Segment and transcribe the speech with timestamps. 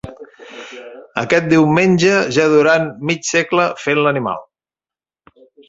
[1.21, 4.45] A quest diumenge ja duran mig segle fent l'animal.